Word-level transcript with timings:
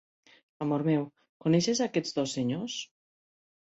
Amor 0.65 0.85
meu, 0.87 1.03
coneixes 1.45 1.83
aquests 1.87 2.17
dos 2.19 2.35
senyors? 2.39 2.79